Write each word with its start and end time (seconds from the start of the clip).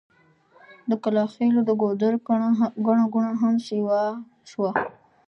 د 0.89 0.91
کلاخېلو 1.03 1.61
د 1.65 1.71
ګودر 1.81 2.13
ګڼه 2.87 3.05
ګوڼه 3.13 3.33
هم 3.41 3.55
سيوا 3.67 4.03
شوه. 4.49 4.71